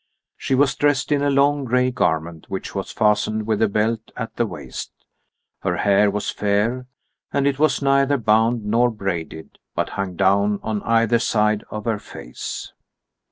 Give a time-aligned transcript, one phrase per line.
[0.35, 4.35] She was dressed in a long gray garment which was fastened with a belt at
[4.35, 4.91] the waist.
[5.61, 6.87] Her hair was fair,
[7.31, 11.99] and it was neither bound nor braided, but hung down on either side of her
[11.99, 12.73] face.